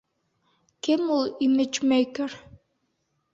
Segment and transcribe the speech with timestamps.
[0.87, 2.35] Кем ул имиджмейкер?